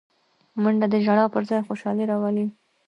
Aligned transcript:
منډه 0.61 0.87
د 0.93 0.95
ژړا 1.05 1.25
پر 1.33 1.43
ځای 1.49 1.61
خوشالي 1.67 2.03
راولي 2.11 2.45